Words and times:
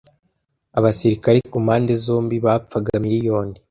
Abasirikare 0.77 1.37
kumpande 1.51 1.93
zombi 2.05 2.35
bapfaga 2.45 2.91
miriyoni. 3.03 3.55